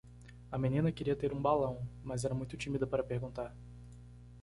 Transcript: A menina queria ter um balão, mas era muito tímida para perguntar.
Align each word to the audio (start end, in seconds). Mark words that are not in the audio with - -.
A 0.51 0.57
menina 0.57 0.91
queria 0.91 1.15
ter 1.15 1.31
um 1.31 1.39
balão, 1.39 1.87
mas 2.03 2.25
era 2.25 2.33
muito 2.33 2.57
tímida 2.57 2.87
para 2.87 3.03
perguntar. 3.03 3.55